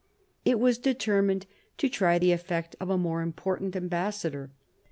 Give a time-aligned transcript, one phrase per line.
[0.43, 1.45] It was determined
[1.77, 4.49] to try the effect of a more important ambassador.